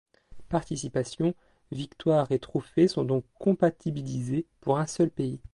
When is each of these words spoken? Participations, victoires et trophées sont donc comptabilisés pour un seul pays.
Participations, 0.49 1.35
victoires 1.71 2.31
et 2.31 2.39
trophées 2.39 2.87
sont 2.87 3.03
donc 3.03 3.23
comptabilisés 3.35 4.47
pour 4.59 4.79
un 4.79 4.87
seul 4.87 5.11
pays. 5.11 5.39